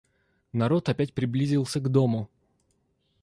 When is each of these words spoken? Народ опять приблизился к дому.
Народ 0.51 0.89
опять 0.89 1.13
приблизился 1.13 1.79
к 1.79 1.87
дому. 1.87 2.27